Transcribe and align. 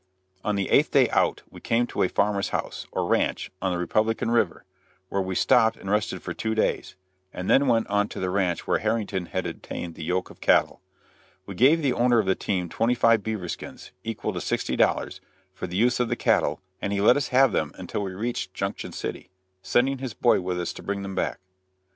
On 0.43 0.55
the 0.55 0.71
eighth 0.71 0.89
day 0.89 1.07
out 1.11 1.43
we 1.51 1.61
came 1.61 1.85
to 1.85 2.01
a 2.01 2.09
farmer's 2.09 2.49
house, 2.49 2.87
or 2.91 3.05
ranch, 3.05 3.51
on 3.61 3.71
the 3.71 3.77
Republican 3.77 4.31
River, 4.31 4.65
where 5.09 5.21
we 5.21 5.35
stopped 5.35 5.77
and 5.77 5.91
rested 5.91 6.23
for 6.23 6.33
two 6.33 6.55
days, 6.55 6.95
and 7.31 7.47
then 7.47 7.67
went 7.67 7.85
on 7.85 8.07
to 8.07 8.19
the 8.19 8.31
ranch 8.31 8.65
where 8.65 8.79
Harrington 8.79 9.27
had 9.27 9.45
obtained 9.45 9.93
the 9.93 10.03
yoke 10.03 10.31
of 10.31 10.41
cattle. 10.41 10.81
We 11.45 11.53
gave 11.53 11.83
the 11.83 11.93
owner 11.93 12.17
of 12.17 12.25
the 12.25 12.33
team 12.33 12.67
twenty 12.67 12.95
five 12.95 13.21
beaver 13.21 13.47
skins, 13.47 13.91
equal 14.03 14.33
to 14.33 14.39
$60, 14.39 15.19
for 15.53 15.67
the 15.67 15.77
use 15.77 15.99
of 15.99 16.09
the 16.09 16.15
cattle, 16.15 16.61
and 16.81 16.91
he 16.91 16.99
let 16.99 17.15
us 17.15 17.27
have 17.27 17.51
them 17.51 17.71
until 17.75 18.01
we 18.01 18.13
reached 18.15 18.55
Junction 18.55 18.93
City, 18.93 19.29
sending 19.61 19.99
his 19.99 20.15
boy 20.15 20.41
with 20.41 20.59
us 20.59 20.73
to 20.73 20.81
bring 20.81 21.03
them 21.03 21.13
back. 21.13 21.37